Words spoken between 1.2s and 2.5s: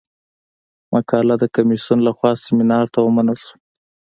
د کمیسیون له خوا